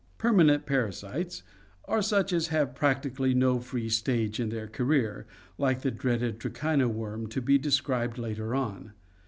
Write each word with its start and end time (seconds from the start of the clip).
Permanent 0.17 0.65
parasites 0.65 1.43
are 1.85 2.01
such 2.01 2.33
as 2.33 2.47
have 2.47 2.73
practically 2.73 3.35
no 3.35 3.59
free 3.59 3.87
stage 3.87 4.39
in 4.39 4.49
their 4.49 4.67
career, 4.67 5.27
like 5.59 5.81
the 5.83 5.91
dreaded 5.91 6.39
trichina 6.39 6.87
worm 6.89 7.27
to 7.27 7.39
be 7.39 7.59
described 7.59 8.17
later 8.17 8.55
on. 8.55 8.93